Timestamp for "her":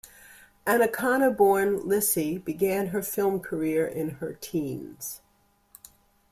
2.87-3.03, 4.15-4.33